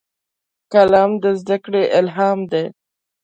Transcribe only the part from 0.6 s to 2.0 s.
قلم د زدهکړې